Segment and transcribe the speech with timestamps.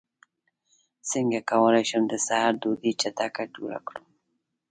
[1.09, 4.03] څنګه کولی شم د سحر ډوډۍ چټکه جوړه کړم